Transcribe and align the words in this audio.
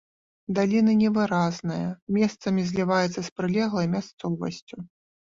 Даліна 0.59 0.93
невыразная, 1.01 1.83
месцамі 2.17 2.61
зліваецца 2.69 3.19
з 3.27 3.33
прылеглай 3.41 3.91
мясцовасцю. 3.93 4.77